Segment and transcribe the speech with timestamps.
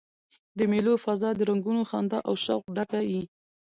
[0.57, 3.21] د مېلو فضا د رنګونو، خندا او شوق ډکه يي.